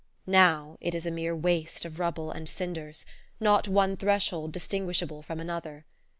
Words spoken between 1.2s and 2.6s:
waste of rubble [Page 58] and